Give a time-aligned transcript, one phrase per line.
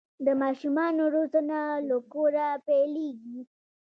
[0.25, 3.39] د ماشومانو روزنه له کوره پیلیږي.